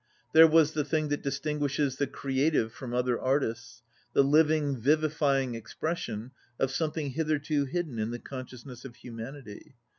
[0.33, 6.31] There was the thing that distinguishes the creative from other artists, the living, vivifying expression
[6.57, 9.75] of something hitherto hidden in the consciousness of humanity.